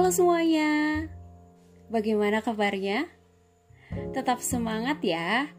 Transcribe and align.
Halo 0.00 0.16
semuanya, 0.16 0.72
bagaimana 1.92 2.40
kabarnya? 2.40 3.04
Tetap 4.16 4.40
semangat 4.40 5.04
ya, 5.04 5.52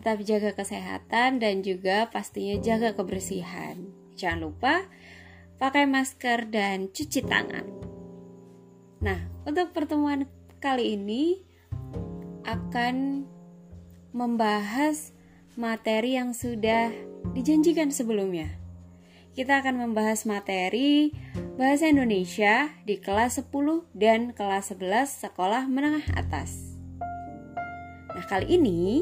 tetap 0.00 0.16
jaga 0.24 0.56
kesehatan 0.56 1.36
dan 1.36 1.60
juga 1.60 2.08
pastinya 2.08 2.56
jaga 2.56 2.96
kebersihan. 2.96 3.92
Jangan 4.16 4.48
lupa 4.48 4.88
pakai 5.60 5.84
masker 5.84 6.48
dan 6.48 6.88
cuci 6.88 7.20
tangan. 7.20 7.68
Nah, 9.04 9.28
untuk 9.44 9.76
pertemuan 9.76 10.24
kali 10.56 10.96
ini 10.96 11.44
akan 12.48 13.28
membahas 14.16 15.12
materi 15.52 16.16
yang 16.16 16.32
sudah 16.32 16.88
dijanjikan 17.36 17.92
sebelumnya. 17.92 18.61
Kita 19.32 19.64
akan 19.64 19.88
membahas 19.88 20.28
materi 20.28 21.08
Bahasa 21.56 21.88
Indonesia 21.88 22.68
di 22.84 23.00
kelas 23.00 23.40
10 23.40 23.48
dan 23.96 24.36
kelas 24.36 24.76
11 24.76 25.08
sekolah 25.08 25.68
menengah 25.72 26.04
atas. 26.12 26.76
Nah, 28.12 28.24
kali 28.28 28.60
ini 28.60 29.00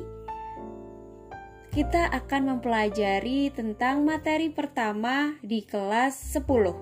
kita 1.74 2.15
akan 2.15 2.55
mempelajari 2.55 3.51
tentang 3.51 4.07
materi 4.07 4.55
pertama 4.55 5.35
di 5.43 5.66
kelas 5.66 6.15
10. 6.38 6.79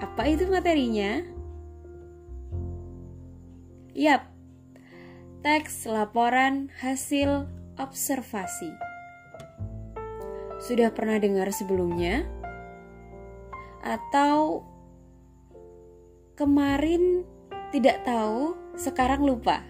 Apa 0.00 0.24
itu 0.24 0.48
materinya? 0.48 1.20
Yap, 3.92 4.24
teks 5.44 5.84
laporan 5.84 6.72
hasil 6.80 7.44
observasi. 7.76 8.87
Sudah 10.68 10.92
pernah 10.92 11.16
dengar 11.16 11.48
sebelumnya? 11.48 12.28
atau 13.82 14.66
kemarin 16.34 17.22
tidak 17.70 18.02
tahu, 18.04 18.56
sekarang 18.78 19.22
lupa. 19.22 19.62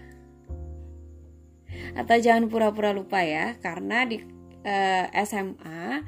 Atau 1.93 2.17
jangan 2.21 2.47
pura-pura 2.47 2.93
lupa 2.93 3.21
ya, 3.21 3.57
karena 3.59 4.05
di 4.05 4.21
eh, 4.63 5.05
SMA 5.25 6.03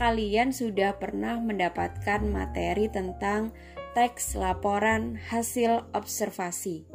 kalian 0.00 0.50
sudah 0.56 0.96
pernah 0.96 1.36
mendapatkan 1.36 2.24
materi 2.24 2.88
tentang 2.88 3.52
teks 3.92 4.38
laporan 4.38 5.20
hasil 5.28 5.84
observasi. 5.92 6.88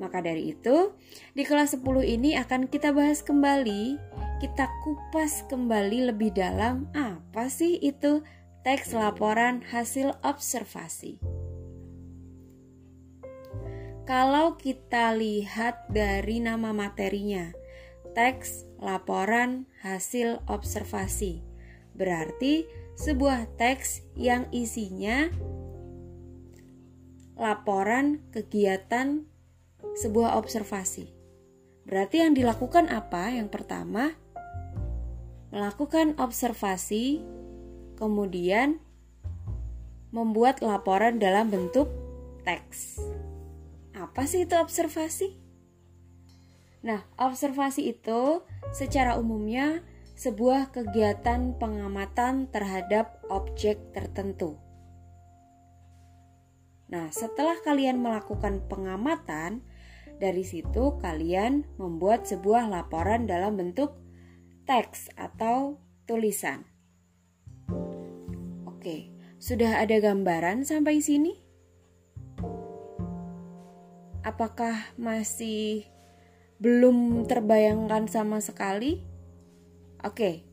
Maka 0.00 0.24
dari 0.24 0.56
itu, 0.56 0.96
di 1.36 1.44
kelas 1.44 1.76
10 1.76 1.84
ini 2.04 2.32
akan 2.36 2.72
kita 2.72 2.92
bahas 2.92 3.20
kembali, 3.20 4.00
kita 4.40 4.72
kupas 4.80 5.44
kembali 5.52 6.08
lebih 6.08 6.32
dalam 6.32 6.88
apa 6.96 7.52
sih 7.52 7.76
itu 7.76 8.24
teks 8.64 8.96
laporan 8.96 9.60
hasil 9.68 10.16
observasi. 10.24 11.20
Kalau 14.08 14.56
kita 14.56 15.12
lihat 15.12 15.92
dari 15.92 16.40
nama 16.40 16.72
materinya, 16.72 17.52
teks 18.16 18.64
laporan 18.80 19.68
hasil 19.84 20.40
observasi, 20.48 21.44
berarti 21.92 22.64
sebuah 22.96 23.44
teks 23.60 24.00
yang 24.16 24.48
isinya 24.56 25.28
laporan 27.36 28.24
kegiatan 28.32 29.28
sebuah 30.00 30.40
observasi. 30.40 31.12
Berarti 31.84 32.24
yang 32.24 32.32
dilakukan 32.32 32.88
apa? 32.88 33.32
Yang 33.36 33.52
pertama, 33.52 34.16
melakukan 35.50 36.14
observasi 36.18 37.22
kemudian 37.98 38.78
membuat 40.10 40.62
laporan 40.62 41.18
dalam 41.18 41.50
bentuk 41.50 41.90
teks. 42.42 42.98
Apa 43.94 44.26
sih 44.26 44.46
itu 44.46 44.54
observasi? 44.58 45.38
Nah, 46.80 47.04
observasi 47.20 47.92
itu 47.92 48.40
secara 48.72 49.20
umumnya 49.20 49.84
sebuah 50.16 50.72
kegiatan 50.72 51.56
pengamatan 51.60 52.48
terhadap 52.48 53.20
objek 53.28 53.92
tertentu. 53.92 54.56
Nah, 56.90 57.06
setelah 57.14 57.54
kalian 57.62 58.02
melakukan 58.02 58.66
pengamatan, 58.66 59.62
dari 60.20 60.44
situ 60.44 60.98
kalian 61.00 61.64
membuat 61.80 62.28
sebuah 62.28 62.68
laporan 62.68 63.24
dalam 63.24 63.56
bentuk 63.56 63.96
teks 64.70 65.10
atau 65.18 65.82
tulisan. 66.06 66.62
Oke, 68.70 69.10
sudah 69.42 69.82
ada 69.82 69.98
gambaran 69.98 70.62
sampai 70.62 71.02
sini? 71.02 71.34
Apakah 74.22 74.94
masih 74.94 75.90
belum 76.62 77.26
terbayangkan 77.26 78.06
sama 78.06 78.38
sekali? 78.38 79.02
Oke. 80.06 80.46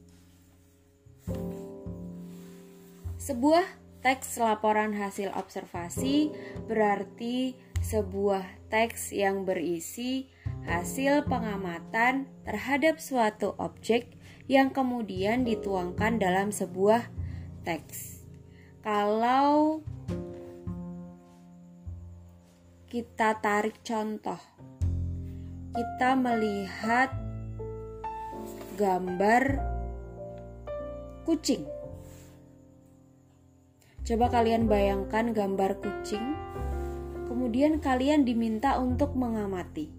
Sebuah 3.22 3.70
teks 4.02 4.42
laporan 4.42 4.98
hasil 4.98 5.30
observasi 5.38 6.34
berarti 6.66 7.54
sebuah 7.86 8.66
teks 8.74 9.14
yang 9.14 9.46
berisi 9.46 10.26
hasil 10.68 11.26
pengamatan 11.26 12.28
terhadap 12.44 13.00
suatu 13.00 13.56
objek 13.58 14.14
yang 14.52 14.70
kemudian 14.70 15.48
dituangkan 15.48 16.20
dalam 16.20 16.52
sebuah 16.54 17.08
teks 17.66 18.18
kalau 18.88 19.84
kita 22.88 23.36
tarik 23.44 23.84
contoh, 23.84 24.40
kita 25.76 26.16
melihat 26.16 27.12
gambar 28.80 29.60
kucing. 31.28 31.68
Coba 34.08 34.32
kalian 34.32 34.72
bayangkan 34.72 35.36
gambar 35.36 35.84
kucing, 35.84 36.24
kemudian 37.28 37.84
kalian 37.84 38.24
diminta 38.24 38.80
untuk 38.80 39.20
mengamati. 39.20 39.97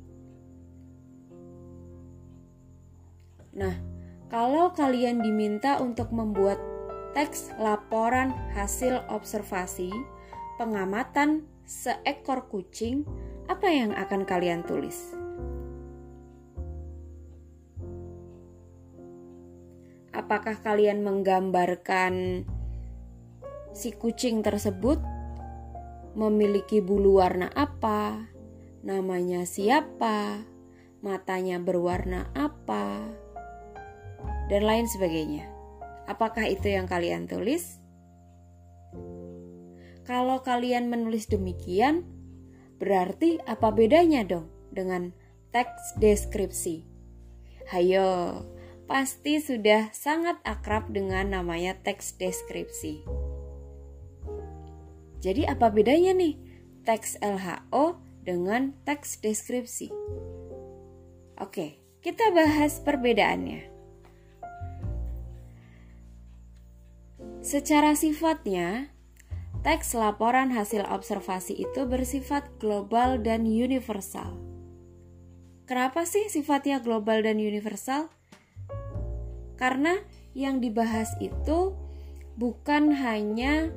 Nah, 3.57 3.75
kalau 4.29 4.77
kalian 4.77 5.25
diminta 5.25 5.81
untuk 5.81 6.13
membuat 6.13 6.61
teks 7.17 7.55
laporan 7.57 8.37
hasil 8.53 9.01
observasi 9.09 9.89
pengamatan 10.61 11.49
seekor 11.65 12.49
kucing, 12.53 13.09
apa 13.49 13.69
yang 13.73 13.97
akan 13.97 14.29
kalian 14.29 14.65
tulis? 14.65 15.17
Apakah 20.13 20.61
kalian 20.61 21.01
menggambarkan 21.07 22.45
si 23.73 23.95
kucing 23.95 24.43
tersebut 24.43 24.99
memiliki 26.19 26.83
bulu 26.83 27.23
warna 27.23 27.47
apa, 27.55 28.27
namanya 28.83 29.47
siapa, 29.47 30.43
matanya 30.99 31.63
berwarna 31.63 32.27
apa, 32.35 33.07
dan 34.49 34.65
lain 34.65 34.89
sebagainya? 34.89 35.47
Apakah 36.09 36.49
itu 36.49 36.73
yang 36.73 36.89
kalian 36.89 37.29
tulis? 37.29 37.77
Kalau 40.09 40.41
kalian 40.41 40.89
menulis 40.89 41.29
demikian, 41.29 42.09
berarti 42.81 43.37
apa 43.45 43.69
bedanya 43.69 44.25
dong 44.25 44.49
dengan 44.73 45.13
teks 45.53 46.01
deskripsi? 46.01 46.89
Hayo, 47.69 48.41
pasti 48.89 49.37
sudah 49.37 49.93
sangat 49.93 50.41
akrab 50.49 50.89
dengan 50.89 51.37
namanya 51.37 51.77
teks 51.85 52.17
deskripsi. 52.17 53.05
Jadi 55.21 55.45
apa 55.45 55.69
bedanya 55.69 56.17
nih 56.17 56.41
teks 56.89 57.21
LHO 57.21 58.01
dengan 58.25 58.73
teks 58.89 59.21
deskripsi? 59.21 59.93
Oke, 61.37 61.85
kita 62.01 62.33
bahas 62.33 62.81
perbedaannya. 62.81 63.78
Secara 67.49 67.97
sifatnya, 67.97 68.93
teks 69.65 69.97
laporan 69.97 70.53
hasil 70.53 70.85
observasi 70.85 71.57
itu 71.57 71.89
bersifat 71.89 72.45
global 72.61 73.17
dan 73.25 73.49
universal. 73.49 74.37
Kenapa 75.65 76.05
sih 76.05 76.29
sifatnya 76.29 76.85
global 76.85 77.25
dan 77.25 77.41
universal? 77.41 78.13
Karena 79.57 79.97
yang 80.37 80.61
dibahas 80.61 81.09
itu 81.25 81.73
bukan 82.37 82.93
hanya 82.93 83.73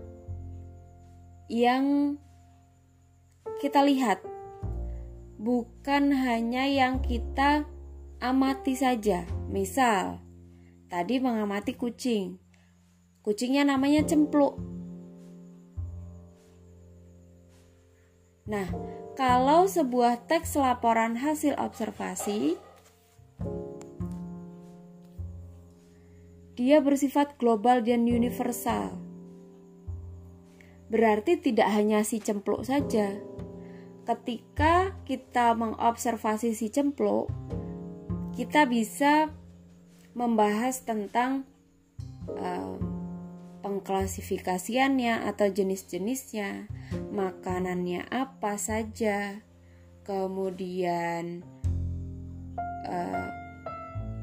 yang 1.47 2.19
kita 3.63 3.87
lihat, 3.87 4.19
bukan 5.39 6.11
hanya 6.11 6.67
yang 6.67 6.99
kita 6.99 7.63
amati 8.19 8.75
saja. 8.75 9.23
Misal, 9.47 10.19
tadi 10.91 11.23
mengamati 11.23 11.71
kucing, 11.79 12.35
Kucingnya 13.21 13.65
namanya 13.65 14.01
Cempluk. 14.05 14.57
Nah, 18.49 18.67
kalau 19.13 19.69
sebuah 19.69 20.25
teks 20.25 20.57
laporan 20.57 21.15
hasil 21.15 21.55
observasi 21.55 22.57
dia 26.61 26.77
bersifat 26.77 27.41
global 27.41 27.81
dan 27.81 28.05
universal. 28.05 28.93
Berarti 30.93 31.39
tidak 31.41 31.71
hanya 31.73 32.05
si 32.05 32.21
cempluk 32.21 32.67
saja. 32.67 33.17
Ketika 34.05 34.93
kita 35.07 35.57
mengobservasi 35.57 36.53
si 36.53 36.69
cempluk, 36.69 37.33
kita 38.37 38.69
bisa 38.69 39.33
membahas 40.13 40.83
tentang 40.83 41.47
uh, 42.35 42.70
pengklasifikasiannya 43.81 45.25
atau 45.25 45.49
jenis-jenisnya, 45.49 46.69
makanannya 47.09 48.05
apa 48.13 48.53
saja, 48.61 49.41
kemudian 50.05 51.41
uh, 52.85 53.27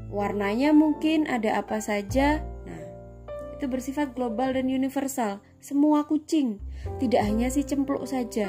warnanya 0.07 0.71
mungkin 0.71 1.27
ada 1.27 1.59
apa 1.59 1.83
saja. 1.83 2.39
Nah, 2.63 2.83
itu 3.59 3.67
bersifat 3.67 4.15
global 4.15 4.55
dan 4.55 4.71
universal. 4.71 5.43
Semua 5.59 6.07
kucing, 6.07 6.63
tidak 7.03 7.27
hanya 7.27 7.51
si 7.51 7.67
cempluk 7.67 8.07
saja. 8.07 8.47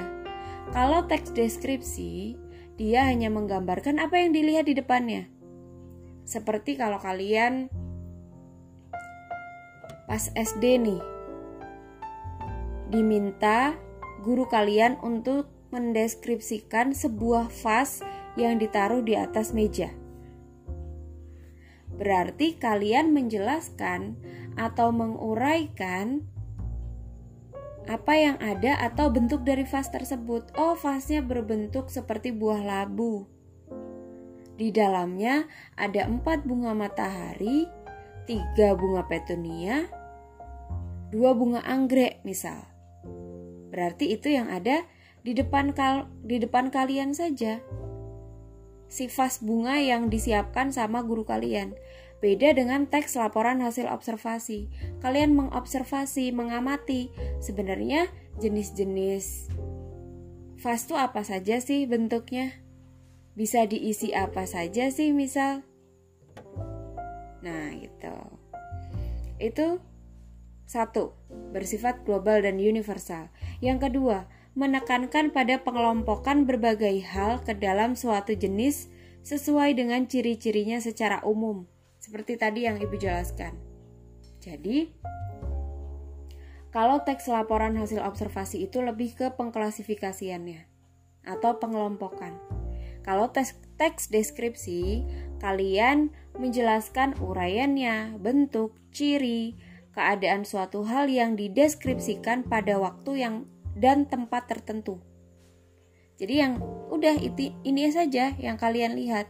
Kalau 0.70 1.10
teks 1.10 1.34
deskripsi, 1.34 2.38
dia 2.78 3.10
hanya 3.10 3.34
menggambarkan 3.34 3.98
apa 3.98 4.22
yang 4.22 4.30
dilihat 4.30 4.70
di 4.70 4.78
depannya. 4.78 5.26
Seperti 6.22 6.78
kalau 6.78 7.02
kalian 7.02 7.66
pas 10.10 10.26
SD 10.34 10.82
nih 10.82 10.98
diminta 12.90 13.78
guru 14.26 14.50
kalian 14.50 14.98
untuk 15.06 15.46
mendeskripsikan 15.70 16.90
sebuah 16.90 17.46
vas 17.62 18.02
yang 18.34 18.58
ditaruh 18.58 19.06
di 19.06 19.14
atas 19.14 19.54
meja. 19.54 19.94
Berarti 21.94 22.58
kalian 22.58 23.14
menjelaskan 23.14 24.18
atau 24.58 24.90
menguraikan 24.90 26.26
apa 27.86 28.14
yang 28.18 28.36
ada 28.42 28.82
atau 28.82 29.14
bentuk 29.14 29.46
dari 29.46 29.62
vas 29.62 29.94
tersebut. 29.94 30.50
Oh, 30.58 30.74
vasnya 30.74 31.22
berbentuk 31.22 31.86
seperti 31.86 32.34
buah 32.34 32.58
labu. 32.66 33.30
Di 34.58 34.74
dalamnya 34.74 35.46
ada 35.78 36.10
empat 36.10 36.42
bunga 36.42 36.74
matahari, 36.74 37.64
tiga 38.28 38.76
bunga 38.76 39.08
petunia, 39.08 39.99
dua 41.10 41.34
bunga 41.34 41.60
anggrek 41.66 42.22
misal. 42.22 42.66
Berarti 43.70 44.14
itu 44.14 44.30
yang 44.30 44.50
ada 44.50 44.86
di 45.22 45.36
depan 45.36 45.76
kal 45.76 46.08
di 46.24 46.40
depan 46.40 46.72
kalian 46.72 47.12
saja. 47.12 47.62
Si 48.90 49.06
vas 49.06 49.38
bunga 49.38 49.78
yang 49.78 50.10
disiapkan 50.10 50.74
sama 50.74 51.06
guru 51.06 51.22
kalian. 51.22 51.78
Beda 52.20 52.52
dengan 52.52 52.84
teks 52.90 53.16
laporan 53.16 53.62
hasil 53.62 53.86
observasi. 53.88 54.68
Kalian 55.00 55.32
mengobservasi, 55.38 56.34
mengamati. 56.34 57.08
Sebenarnya 57.40 58.10
jenis-jenis 58.42 59.48
vas 60.60 60.84
itu 60.84 60.92
apa 60.92 61.24
saja 61.24 61.56
sih 61.64 61.88
bentuknya? 61.88 62.52
Bisa 63.32 63.64
diisi 63.64 64.12
apa 64.12 64.44
saja 64.44 64.92
sih 64.92 65.16
misal? 65.16 65.64
Nah, 67.40 67.72
gitu. 67.80 68.16
Itu 69.40 69.80
satu, 70.70 71.18
bersifat 71.50 72.06
global 72.06 72.46
dan 72.46 72.62
universal. 72.62 73.26
Yang 73.58 73.90
kedua, 73.90 74.30
menekankan 74.54 75.34
pada 75.34 75.58
pengelompokan 75.58 76.46
berbagai 76.46 77.02
hal 77.10 77.42
ke 77.42 77.58
dalam 77.58 77.98
suatu 77.98 78.38
jenis 78.38 78.86
sesuai 79.26 79.74
dengan 79.74 80.06
ciri-cirinya 80.06 80.78
secara 80.78 81.26
umum, 81.26 81.66
seperti 81.98 82.38
tadi 82.38 82.70
yang 82.70 82.78
Ibu 82.78 82.94
jelaskan. 83.02 83.58
Jadi, 84.38 84.94
kalau 86.70 87.02
teks 87.02 87.26
laporan 87.26 87.74
hasil 87.74 87.98
observasi 87.98 88.62
itu 88.62 88.78
lebih 88.78 89.18
ke 89.18 89.26
pengklasifikasiannya 89.34 90.70
atau 91.26 91.58
pengelompokan. 91.58 92.38
Kalau 93.02 93.26
teks, 93.34 93.58
teks 93.74 94.06
deskripsi, 94.06 95.02
kalian 95.42 96.14
menjelaskan 96.38 97.18
uraiannya, 97.18 98.22
bentuk, 98.22 98.76
ciri, 98.94 99.58
keadaan 100.00 100.48
suatu 100.48 100.88
hal 100.88 101.12
yang 101.12 101.36
dideskripsikan 101.36 102.48
pada 102.48 102.80
waktu 102.80 103.20
yang 103.20 103.34
dan 103.76 104.08
tempat 104.08 104.48
tertentu. 104.48 104.96
Jadi 106.16 106.40
yang 106.40 106.56
udah 106.88 107.20
itu 107.20 107.52
ini 107.60 107.92
saja 107.92 108.32
yang 108.40 108.56
kalian 108.56 108.96
lihat. 108.96 109.28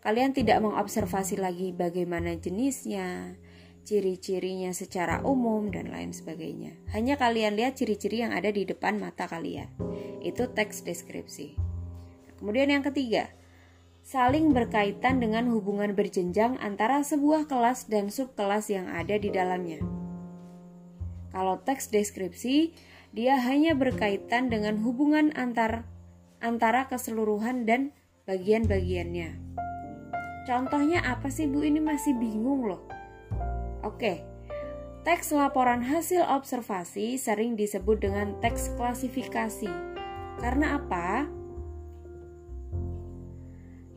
Kalian 0.00 0.32
tidak 0.32 0.64
mengobservasi 0.64 1.38
lagi 1.38 1.76
bagaimana 1.76 2.34
jenisnya, 2.40 3.36
ciri-cirinya 3.84 4.72
secara 4.72 5.20
umum 5.22 5.68
dan 5.68 5.92
lain 5.92 6.10
sebagainya. 6.16 6.72
Hanya 6.96 7.20
kalian 7.20 7.54
lihat 7.54 7.76
ciri-ciri 7.76 8.24
yang 8.24 8.32
ada 8.32 8.48
di 8.48 8.64
depan 8.64 8.96
mata 8.96 9.28
kalian. 9.28 9.68
Itu 10.24 10.50
teks 10.50 10.88
deskripsi. 10.88 11.54
Kemudian 12.40 12.72
yang 12.72 12.82
ketiga, 12.82 13.30
saling 14.12 14.52
berkaitan 14.52 15.24
dengan 15.24 15.48
hubungan 15.48 15.96
berjenjang 15.96 16.60
antara 16.60 17.00
sebuah 17.00 17.48
kelas 17.48 17.88
dan 17.88 18.12
subkelas 18.12 18.68
yang 18.68 18.84
ada 18.92 19.16
di 19.16 19.32
dalamnya. 19.32 19.80
Kalau 21.32 21.56
teks 21.64 21.88
deskripsi, 21.88 22.76
dia 23.16 23.40
hanya 23.40 23.72
berkaitan 23.72 24.52
dengan 24.52 24.76
hubungan 24.84 25.32
antar 25.32 25.88
antara 26.44 26.92
keseluruhan 26.92 27.64
dan 27.64 27.96
bagian-bagiannya. 28.28 29.32
Contohnya 30.44 31.00
apa 31.08 31.32
sih 31.32 31.48
Bu? 31.48 31.64
Ini 31.64 31.80
masih 31.80 32.12
bingung 32.20 32.68
loh. 32.68 32.84
Oke. 33.80 34.28
Teks 35.08 35.32
laporan 35.32 35.80
hasil 35.80 36.20
observasi 36.20 37.16
sering 37.16 37.56
disebut 37.56 38.04
dengan 38.04 38.36
teks 38.44 38.76
klasifikasi. 38.76 39.72
Karena 40.36 40.76
apa? 40.76 41.24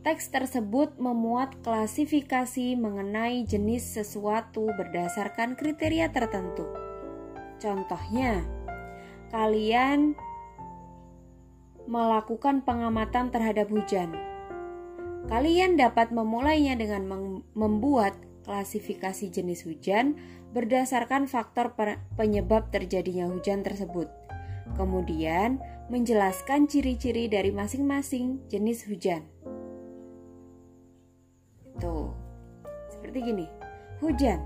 Teks 0.06 0.30
tersebut 0.30 1.02
memuat 1.02 1.66
klasifikasi 1.66 2.78
mengenai 2.78 3.42
jenis 3.42 3.98
sesuatu 3.98 4.70
berdasarkan 4.78 5.58
kriteria 5.58 6.14
tertentu. 6.14 6.62
Contohnya, 7.58 8.46
kalian 9.34 10.14
melakukan 11.90 12.62
pengamatan 12.62 13.34
terhadap 13.34 13.66
hujan. 13.66 14.14
Kalian 15.26 15.74
dapat 15.74 16.14
memulainya 16.14 16.78
dengan 16.78 17.02
membuat 17.58 18.14
klasifikasi 18.46 19.26
jenis 19.26 19.66
hujan 19.66 20.14
berdasarkan 20.54 21.26
faktor 21.26 21.74
penyebab 22.14 22.70
terjadinya 22.70 23.26
hujan 23.26 23.66
tersebut. 23.66 24.06
Kemudian, 24.78 25.58
menjelaskan 25.90 26.70
ciri-ciri 26.70 27.26
dari 27.26 27.50
masing-masing 27.50 28.46
jenis 28.46 28.86
hujan. 28.86 29.34
Tuh, 31.80 32.12
seperti 32.88 33.32
gini. 33.32 33.46
Hujan 34.00 34.40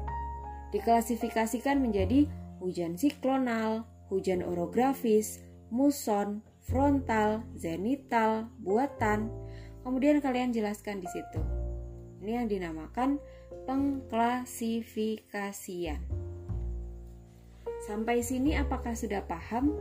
diklasifikasikan 0.70 1.82
menjadi 1.82 2.30
hujan 2.62 2.94
siklonal, 2.94 3.82
hujan 4.10 4.42
orografis, 4.42 5.40
muson, 5.70 6.42
frontal, 6.62 7.42
zenital, 7.58 8.46
buatan. 8.62 9.30
Kemudian 9.82 10.20
kalian 10.22 10.52
jelaskan 10.52 11.00
di 11.02 11.08
situ. 11.10 11.40
Ini 12.20 12.44
yang 12.44 12.52
dinamakan 12.52 13.16
pengklasifikasian. 13.64 16.04
Sampai 17.80 18.20
sini 18.20 18.60
apakah 18.60 18.92
sudah 18.92 19.25
paham 19.25 19.72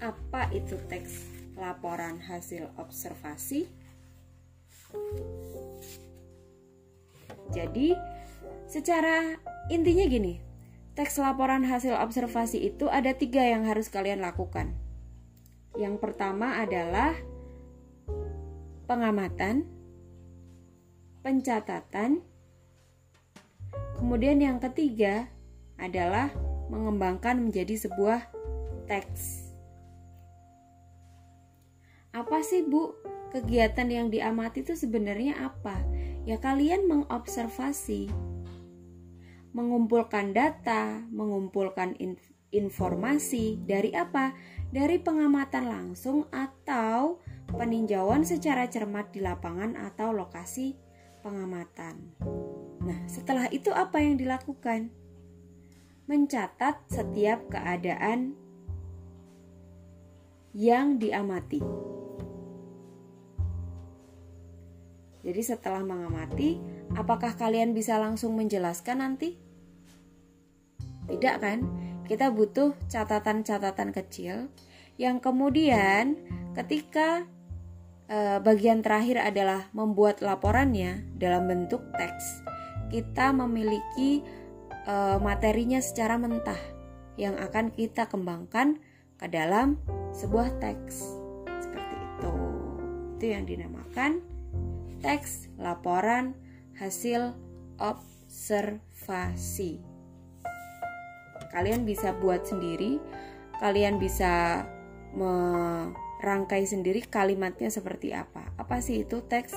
apa 0.00 0.48
itu 0.50 0.80
teks 0.88 1.28
laporan 1.60 2.16
hasil 2.18 2.72
observasi? 2.80 3.83
Jadi, 7.64 7.96
secara 8.68 9.40
intinya 9.72 10.04
gini, 10.04 10.36
teks 10.92 11.16
laporan 11.16 11.64
hasil 11.64 11.96
observasi 11.96 12.60
itu 12.60 12.92
ada 12.92 13.16
tiga 13.16 13.40
yang 13.40 13.64
harus 13.64 13.88
kalian 13.88 14.20
lakukan. 14.20 14.76
Yang 15.80 15.96
pertama 15.96 16.60
adalah 16.60 17.16
pengamatan, 18.84 19.64
pencatatan, 21.24 22.20
kemudian 23.96 24.44
yang 24.44 24.60
ketiga 24.60 25.32
adalah 25.80 26.28
mengembangkan 26.68 27.40
menjadi 27.40 27.80
sebuah 27.80 28.28
teks. 28.84 29.48
Apa 32.12 32.44
sih, 32.44 32.62
Bu? 32.68 32.92
Kegiatan 33.34 33.90
yang 33.90 34.06
diamati 34.12 34.62
itu 34.62 34.78
sebenarnya 34.78 35.42
apa? 35.42 35.82
Ya 36.24 36.40
kalian 36.40 36.88
mengobservasi, 36.88 38.08
mengumpulkan 39.52 40.32
data, 40.32 41.04
mengumpulkan 41.12 41.94
informasi 42.50 43.60
dari 43.62 43.92
apa? 43.92 44.32
Dari 44.74 44.98
pengamatan 44.98 45.70
langsung 45.70 46.26
atau 46.34 47.22
peninjauan 47.54 48.26
secara 48.26 48.66
cermat 48.66 49.14
di 49.14 49.22
lapangan 49.22 49.78
atau 49.78 50.10
lokasi 50.10 50.74
pengamatan. 51.22 52.16
Nah, 52.84 52.98
setelah 53.08 53.48
itu 53.48 53.70
apa 53.70 54.02
yang 54.02 54.18
dilakukan? 54.18 54.90
Mencatat 56.04 56.84
setiap 56.90 57.48
keadaan 57.48 58.36
yang 60.52 61.00
diamati. 61.00 61.64
Jadi 65.24 65.40
setelah 65.40 65.80
mengamati, 65.80 66.60
apakah 66.92 67.32
kalian 67.32 67.72
bisa 67.72 67.96
langsung 67.96 68.36
menjelaskan 68.36 69.00
nanti? 69.00 69.40
Tidak 71.08 71.36
kan? 71.40 71.64
Kita 72.04 72.28
butuh 72.28 72.76
catatan-catatan 72.92 73.96
kecil 73.96 74.52
yang 75.00 75.18
kemudian 75.24 76.20
ketika 76.52 77.24
e, 78.06 78.38
bagian 78.44 78.84
terakhir 78.84 79.24
adalah 79.24 79.72
membuat 79.72 80.20
laporannya 80.20 81.08
dalam 81.16 81.48
bentuk 81.48 81.80
teks, 81.96 82.44
kita 82.92 83.32
memiliki 83.32 84.20
e, 84.84 84.94
materinya 85.24 85.80
secara 85.80 86.20
mentah 86.20 86.60
yang 87.16 87.40
akan 87.40 87.72
kita 87.72 88.04
kembangkan 88.04 88.76
ke 89.16 89.26
dalam 89.32 89.80
sebuah 90.12 90.60
teks 90.60 91.16
seperti 91.48 91.96
itu. 91.96 92.32
Itu 93.16 93.24
yang 93.32 93.48
dinamakan 93.48 94.33
teks 95.04 95.52
laporan 95.60 96.32
hasil 96.80 97.36
observasi. 97.76 99.84
Kalian 101.52 101.84
bisa 101.84 102.16
buat 102.16 102.48
sendiri, 102.48 102.96
kalian 103.60 104.00
bisa 104.00 104.64
merangkai 105.12 106.64
sendiri 106.64 107.04
kalimatnya 107.04 107.68
seperti 107.68 108.16
apa. 108.16 108.48
Apa 108.56 108.80
sih 108.80 109.04
itu 109.04 109.20
teks 109.28 109.52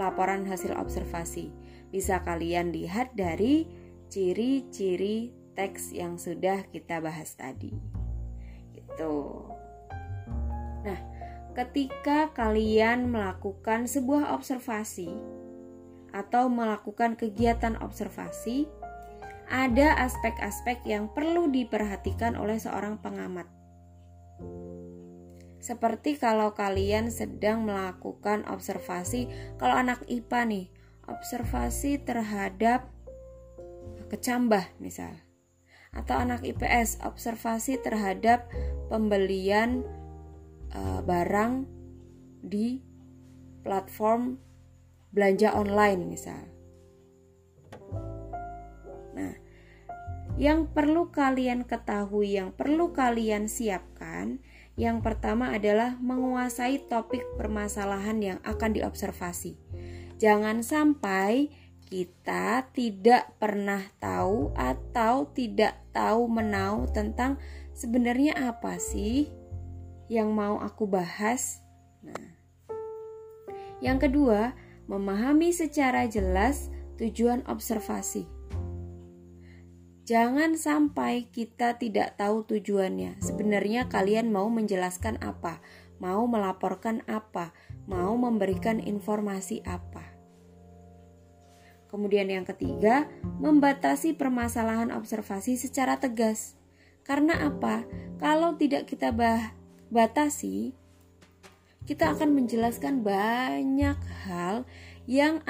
laporan 0.00 0.48
hasil 0.48 0.72
observasi? 0.72 1.52
Bisa 1.92 2.24
kalian 2.24 2.72
lihat 2.72 3.12
dari 3.12 3.68
ciri-ciri 4.08 5.36
teks 5.52 5.92
yang 5.92 6.16
sudah 6.16 6.64
kita 6.72 7.04
bahas 7.04 7.36
tadi. 7.36 7.76
Itu. 8.72 9.44
Nah, 10.80 11.17
ketika 11.56 12.32
kalian 12.34 13.12
melakukan 13.12 13.88
sebuah 13.88 14.34
observasi 14.36 15.12
atau 16.12 16.48
melakukan 16.48 17.14
kegiatan 17.14 17.76
observasi, 17.80 18.68
ada 19.48 19.96
aspek-aspek 20.04 20.84
yang 20.84 21.08
perlu 21.12 21.48
diperhatikan 21.48 22.36
oleh 22.36 22.60
seorang 22.60 23.00
pengamat. 23.00 23.48
Seperti 25.58 26.14
kalau 26.14 26.54
kalian 26.54 27.10
sedang 27.10 27.66
melakukan 27.66 28.46
observasi, 28.46 29.26
kalau 29.58 29.74
anak 29.74 30.06
IPA 30.06 30.40
nih, 30.46 30.66
observasi 31.10 31.98
terhadap 32.04 32.86
kecambah 34.06 34.64
misal. 34.78 35.12
Atau 35.90 36.14
anak 36.14 36.44
IPS, 36.44 37.02
observasi 37.02 37.80
terhadap 37.80 38.46
pembelian 38.92 39.82
uh, 40.74 41.00
barang 41.04 41.64
di 42.44 42.80
platform 43.62 44.40
belanja 45.12 45.52
online 45.56 46.00
misal. 46.04 46.42
Nah, 49.16 49.34
yang 50.38 50.70
perlu 50.70 51.10
kalian 51.10 51.66
ketahui, 51.66 52.38
yang 52.38 52.54
perlu 52.54 52.94
kalian 52.94 53.50
siapkan, 53.50 54.38
yang 54.78 55.02
pertama 55.02 55.50
adalah 55.50 55.98
menguasai 55.98 56.86
topik 56.86 57.26
permasalahan 57.34 58.18
yang 58.22 58.38
akan 58.46 58.78
diobservasi. 58.78 59.58
Jangan 60.22 60.62
sampai 60.62 61.50
kita 61.88 62.68
tidak 62.76 63.32
pernah 63.40 63.80
tahu 63.96 64.52
atau 64.54 65.32
tidak 65.32 65.82
tahu 65.96 66.28
menau 66.28 66.84
tentang 66.92 67.40
sebenarnya 67.72 68.36
apa 68.36 68.76
sih 68.76 69.37
yang 70.08 70.32
mau 70.32 70.60
aku 70.60 70.88
bahas. 70.88 71.60
Nah, 72.00 72.38
yang 73.78 74.00
kedua, 74.02 74.56
memahami 74.88 75.54
secara 75.54 76.08
jelas 76.08 76.72
tujuan 76.98 77.46
observasi. 77.46 78.26
Jangan 80.08 80.56
sampai 80.56 81.28
kita 81.28 81.76
tidak 81.76 82.16
tahu 82.16 82.40
tujuannya. 82.48 83.20
Sebenarnya 83.20 83.92
kalian 83.92 84.32
mau 84.32 84.48
menjelaskan 84.48 85.20
apa, 85.20 85.60
mau 86.00 86.24
melaporkan 86.24 87.04
apa, 87.04 87.52
mau 87.84 88.16
memberikan 88.16 88.80
informasi 88.80 89.60
apa. 89.68 90.16
Kemudian 91.92 92.32
yang 92.32 92.48
ketiga, 92.48 93.04
membatasi 93.40 94.16
permasalahan 94.16 94.92
observasi 94.96 95.60
secara 95.60 96.00
tegas. 96.00 96.56
Karena 97.04 97.44
apa? 97.44 97.84
Kalau 98.16 98.56
tidak 98.56 98.88
kita 98.88 99.12
bah 99.12 99.57
batasi, 99.88 100.76
kita 101.88 102.12
akan 102.12 102.36
menjelaskan 102.36 103.00
banyak 103.00 103.96
hal 104.28 104.68
yang 105.08 105.40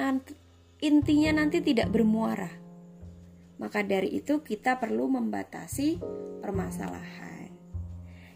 intinya 0.78 1.42
nanti 1.42 1.59
tidak 1.59 1.90
bermuara. 1.90 2.50
Maka 3.59 3.83
dari 3.83 4.23
itu 4.23 4.38
kita 4.47 4.78
perlu 4.78 5.11
membatasi 5.11 5.99
permasalahan. 6.38 7.50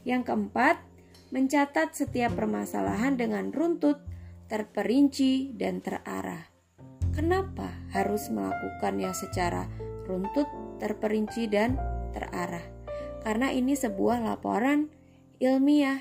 Yang 0.02 0.22
keempat, 0.26 0.82
mencatat 1.30 1.94
setiap 1.94 2.34
permasalahan 2.34 3.14
dengan 3.14 3.54
runtut, 3.54 4.02
terperinci, 4.50 5.54
dan 5.54 5.78
terarah. 5.78 6.50
Kenapa 7.14 7.70
harus 7.94 8.26
melakukannya 8.34 9.14
secara 9.14 9.70
runtut, 10.10 10.50
terperinci, 10.82 11.46
dan 11.46 11.78
terarah? 12.10 12.66
Karena 13.22 13.54
ini 13.54 13.78
sebuah 13.78 14.26
laporan 14.26 14.90
ilmiah. 15.42 15.98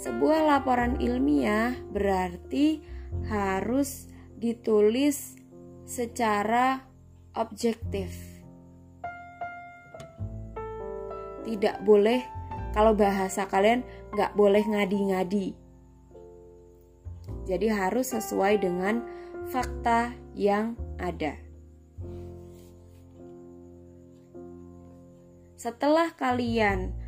Sebuah 0.00 0.48
laporan 0.48 0.96
ilmiah 0.96 1.76
berarti 1.92 2.80
harus 3.28 4.08
ditulis 4.40 5.36
secara 5.84 6.88
objektif. 7.36 8.16
Tidak 11.44 11.84
boleh, 11.84 12.24
kalau 12.72 12.96
bahasa 12.96 13.44
kalian 13.44 13.84
nggak 14.16 14.32
boleh 14.32 14.64
ngadi-ngadi. 14.64 15.52
Jadi 17.44 17.68
harus 17.68 18.16
sesuai 18.16 18.64
dengan 18.64 19.04
fakta 19.52 20.16
yang 20.32 20.80
ada. 20.96 21.36
Setelah 25.60 26.16
kalian 26.16 27.03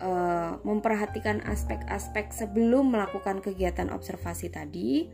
uh, 0.00 0.58
memperhatikan 0.62 1.44
aspek-aspek 1.44 2.32
sebelum 2.32 2.92
melakukan 2.92 3.40
kegiatan 3.44 3.92
observasi 3.92 4.52
tadi, 4.52 5.10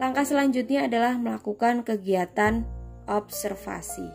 langkah 0.00 0.24
selanjutnya 0.24 0.86
adalah 0.86 1.18
melakukan 1.18 1.82
kegiatan 1.82 2.66
observasi. 3.06 4.08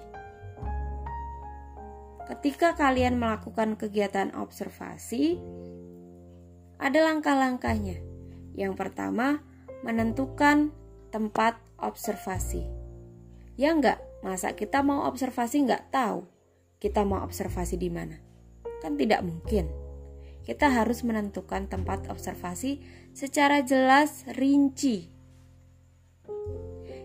Ketika 2.32 2.80
kalian 2.80 3.20
melakukan 3.20 3.76
kegiatan 3.76 4.32
observasi, 4.40 5.36
ada 6.80 7.00
langkah-langkahnya. 7.04 8.00
Yang 8.56 8.74
pertama, 8.80 9.44
menentukan 9.84 10.72
tempat 11.12 11.60
observasi. 11.76 12.64
Ya 13.60 13.76
enggak, 13.76 14.00
masa 14.24 14.56
kita 14.56 14.80
mau 14.80 15.04
observasi 15.12 15.68
enggak 15.68 15.92
tahu 15.92 16.32
kita 16.82 17.06
mau 17.06 17.22
observasi 17.22 17.78
di 17.78 17.94
mana? 17.94 18.31
Kan 18.82 18.98
tidak 18.98 19.22
mungkin. 19.22 19.70
Kita 20.42 20.74
harus 20.74 21.06
menentukan 21.06 21.70
tempat 21.70 22.10
observasi 22.10 22.82
secara 23.14 23.62
jelas, 23.62 24.26
rinci. 24.34 25.14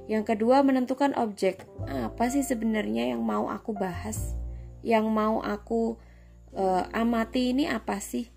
Yang 0.08 0.34
kedua, 0.34 0.64
menentukan 0.64 1.12
objek. 1.20 1.68
Apa 1.84 2.32
sih 2.32 2.40
sebenarnya 2.40 3.12
yang 3.12 3.20
mau 3.20 3.52
aku 3.52 3.76
bahas? 3.76 4.32
Yang 4.80 5.06
mau 5.12 5.44
aku 5.44 6.00
uh, 6.56 6.88
amati 6.96 7.52
ini 7.52 7.68
apa 7.68 8.00
sih? 8.00 8.30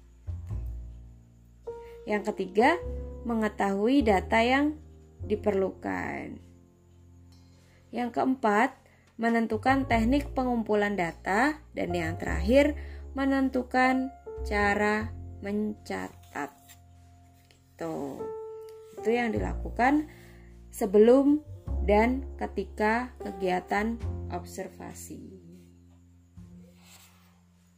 Yang 2.09 2.33
ketiga, 2.33 2.75
mengetahui 3.23 4.01
data 4.01 4.41
yang 4.41 4.75
diperlukan. 5.23 6.41
Yang 7.93 8.09
keempat, 8.17 8.73
menentukan 9.19 9.85
teknik 9.85 10.33
pengumpulan 10.33 10.97
data, 10.97 11.61
dan 11.77 11.89
yang 11.93 12.17
terakhir, 12.17 12.73
menentukan 13.13 14.11
cara 14.45 15.09
mencatat. 15.41 16.51
Gitu. 17.49 18.19
Itu 18.99 19.09
yang 19.09 19.31
dilakukan 19.31 20.11
sebelum 20.69 21.41
dan 21.87 22.27
ketika 22.37 23.15
kegiatan 23.23 23.97
observasi. 24.29 25.39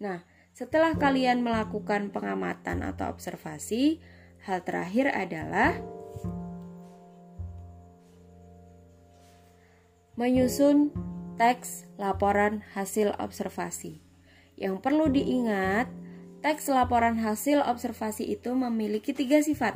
Nah, 0.01 0.25
setelah 0.51 0.97
kalian 0.97 1.45
melakukan 1.45 2.09
pengamatan 2.09 2.81
atau 2.81 3.13
observasi, 3.13 4.01
hal 4.43 4.65
terakhir 4.65 5.13
adalah 5.13 5.77
menyusun 10.17 10.91
teks 11.37 11.89
laporan 11.95 12.65
hasil 12.75 13.13
observasi. 13.17 14.10
Yang 14.61 14.77
perlu 14.85 15.09
diingat, 15.09 15.89
teks 16.45 16.69
laporan 16.69 17.17
hasil 17.17 17.65
observasi 17.65 18.29
itu 18.29 18.53
memiliki 18.53 19.09
tiga 19.09 19.41
sifat. 19.41 19.73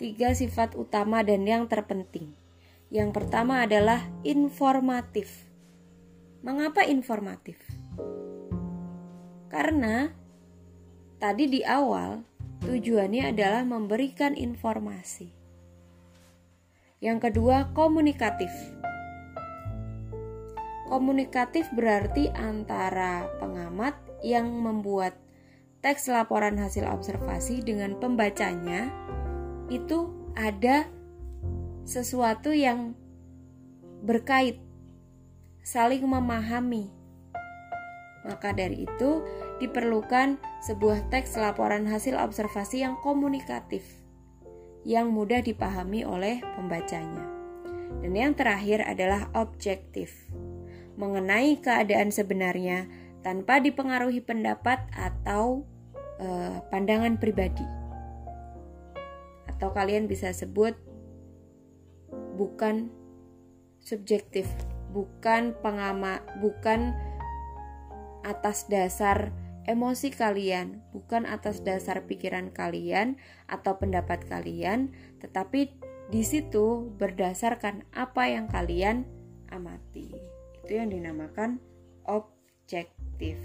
Tiga 0.00 0.32
sifat 0.32 0.72
utama 0.72 1.20
dan 1.20 1.44
yang 1.44 1.68
terpenting. 1.68 2.32
Yang 2.88 3.12
pertama 3.12 3.68
adalah 3.68 4.00
informatif. 4.24 5.44
Mengapa 6.40 6.88
informatif? 6.88 7.60
Karena 9.52 10.08
tadi 11.20 11.44
di 11.44 11.60
awal 11.60 12.24
tujuannya 12.64 13.36
adalah 13.36 13.68
memberikan 13.68 14.32
informasi. 14.32 15.28
Yang 17.04 17.28
kedua, 17.28 17.76
komunikatif. 17.76 18.48
Komunikatif 20.86 21.66
berarti 21.74 22.30
antara 22.30 23.26
pengamat 23.42 23.98
yang 24.22 24.46
membuat 24.46 25.18
teks 25.82 26.06
laporan 26.06 26.54
hasil 26.58 26.86
observasi 26.86 27.62
dengan 27.62 27.98
pembacanya 27.98 28.90
itu 29.66 30.14
ada 30.38 30.86
sesuatu 31.82 32.54
yang 32.54 32.94
berkait, 34.02 34.62
saling 35.66 36.06
memahami. 36.06 36.90
Maka 38.26 38.54
dari 38.54 38.86
itu 38.86 39.22
diperlukan 39.62 40.38
sebuah 40.66 41.10
teks 41.10 41.38
laporan 41.38 41.86
hasil 41.86 42.18
observasi 42.18 42.82
yang 42.82 42.98
komunikatif, 43.02 43.86
yang 44.82 45.14
mudah 45.14 45.42
dipahami 45.42 46.02
oleh 46.02 46.42
pembacanya. 46.58 47.22
Dan 48.02 48.12
yang 48.18 48.34
terakhir 48.34 48.82
adalah 48.82 49.30
objektif, 49.38 50.10
mengenai 50.96 51.60
keadaan 51.60 52.10
sebenarnya 52.10 52.88
tanpa 53.20 53.60
dipengaruhi 53.60 54.24
pendapat 54.24 54.80
atau 54.92 55.64
eh, 56.20 56.58
pandangan 56.72 57.20
pribadi 57.20 57.64
atau 59.56 59.72
kalian 59.72 60.04
bisa 60.04 60.32
sebut 60.36 60.76
bukan 62.36 62.92
subjektif, 63.80 64.44
bukan 64.92 65.56
pengama, 65.64 66.20
bukan 66.42 66.92
atas 68.26 68.66
dasar 68.68 69.32
emosi 69.66 70.10
kalian, 70.12 70.82
bukan 70.90 71.24
atas 71.24 71.62
dasar 71.62 72.04
pikiran 72.04 72.50
kalian 72.50 73.18
atau 73.46 73.78
pendapat 73.78 74.26
kalian, 74.26 74.90
tetapi 75.22 75.78
di 76.10 76.22
situ 76.22 76.90
berdasarkan 76.98 77.86
apa 77.94 78.30
yang 78.30 78.46
kalian 78.46 79.06
amati. 79.50 80.25
Itu 80.66 80.82
yang 80.82 80.90
dinamakan 80.90 81.62
objektif. 82.10 83.38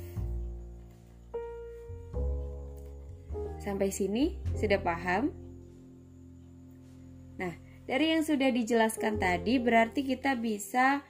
Sampai 3.62 3.94
sini 3.94 4.42
sudah 4.58 4.82
paham? 4.82 5.30
Nah, 7.38 7.54
dari 7.86 8.18
yang 8.18 8.26
sudah 8.26 8.50
dijelaskan 8.50 9.22
tadi 9.22 9.62
berarti 9.62 10.02
kita 10.02 10.34
bisa 10.34 11.06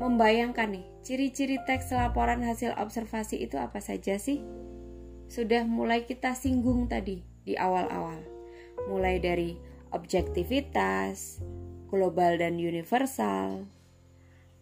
membayangkan 0.00 0.80
nih, 0.80 0.88
ciri-ciri 1.04 1.60
teks 1.68 1.92
laporan 1.92 2.40
hasil 2.40 2.72
observasi 2.80 3.44
itu 3.44 3.60
apa 3.60 3.84
saja 3.84 4.16
sih? 4.16 4.40
Sudah 5.28 5.68
mulai 5.68 6.08
kita 6.08 6.32
singgung 6.32 6.88
tadi 6.88 7.20
di 7.44 7.52
awal-awal. 7.52 8.16
Mulai 8.88 9.20
dari 9.20 9.60
objektivitas, 9.92 11.44
global 11.92 12.40
dan 12.40 12.56
universal. 12.56 13.68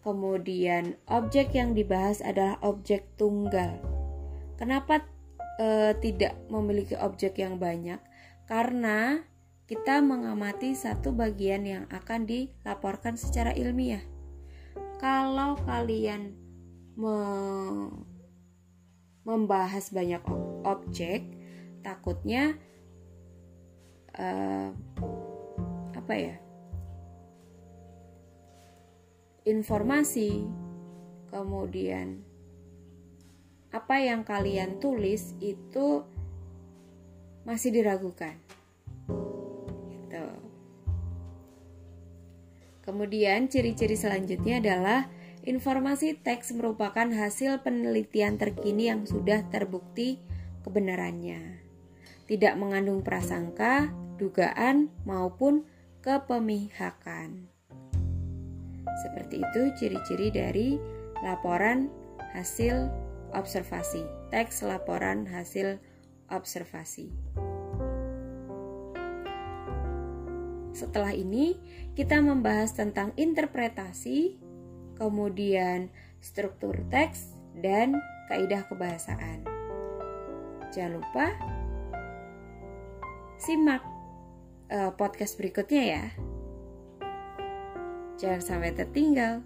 Kemudian 0.07 0.95
objek 1.11 1.59
yang 1.59 1.75
dibahas 1.75 2.23
adalah 2.23 2.63
objek 2.63 3.19
tunggal. 3.19 3.83
Kenapa 4.55 5.03
e, 5.59 5.99
tidak 5.99 6.39
memiliki 6.47 6.95
objek 6.95 7.43
yang 7.43 7.59
banyak? 7.59 7.99
Karena 8.47 9.19
kita 9.67 9.99
mengamati 9.99 10.79
satu 10.79 11.11
bagian 11.11 11.67
yang 11.67 11.85
akan 11.91 12.23
dilaporkan 12.23 13.19
secara 13.19 13.51
ilmiah. 13.51 14.07
Kalau 15.03 15.59
kalian 15.67 16.39
me 16.95 17.19
membahas 19.27 19.91
banyak 19.91 20.23
objek, 20.63 21.35
takutnya 21.83 22.55
uh, 24.15 24.71
apa 25.99 26.15
ya? 26.15 26.46
Informasi, 29.47 30.43
kemudian 31.33 32.21
apa 33.71 34.03
yang 34.03 34.27
kalian 34.27 34.83
tulis 34.83 35.39
itu 35.39 36.03
masih 37.47 37.71
diragukan 37.71 38.35
Kemudian 42.87 43.51
ciri-ciri 43.51 43.99
selanjutnya 43.99 44.63
adalah 44.63 45.11
informasi 45.43 46.23
teks 46.23 46.55
merupakan 46.55 47.11
hasil 47.11 47.67
penelitian 47.67 48.39
terkini 48.39 48.87
yang 48.87 49.03
sudah 49.03 49.43
terbukti 49.51 50.23
kebenarannya. 50.63 51.67
Tidak 52.31 52.55
mengandung 52.55 53.03
prasangka, 53.03 53.91
dugaan, 54.23 54.95
maupun 55.03 55.67
kepemihakan. 55.99 57.56
Seperti 59.03 59.43
itu 59.43 59.63
ciri-ciri 59.77 60.29
dari 60.31 60.69
laporan 61.25 61.91
hasil 62.37 62.91
observasi, 63.33 64.05
teks 64.31 64.63
laporan 64.63 65.27
hasil 65.27 65.81
observasi. 66.31 67.11
Setelah 70.77 71.17
ini, 71.17 71.57
kita 71.97 72.21
membahas 72.21 72.77
tentang 72.77 73.17
interpretasi, 73.17 74.37
kemudian 75.01 75.89
struktur 76.21 76.77
teks, 76.93 77.33
dan 77.57 77.97
kaidah 78.29 78.69
kebahasaan. 78.69 79.49
Jangan 80.77 81.01
lupa 81.01 81.27
simak 83.41 83.81
uh, 84.69 84.93
podcast 84.93 85.41
berikutnya 85.41 85.83
ya. 85.97 86.05
Jangan 88.17 88.41
sampai 88.41 88.73
tertinggal. 88.73 89.45